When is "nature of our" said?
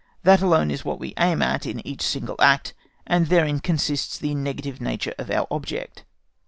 4.81-5.45